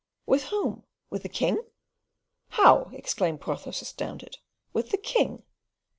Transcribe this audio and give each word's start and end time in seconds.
"With 0.25 0.45
whom? 0.45 0.81
with 1.11 1.21
the 1.21 1.29
king?" 1.29 1.61
"How!" 2.57 2.89
exclaimed 2.91 3.39
Porthos, 3.39 3.83
astounded, 3.83 4.39
"with 4.73 4.89
the 4.89 4.97
king?" 4.97 5.43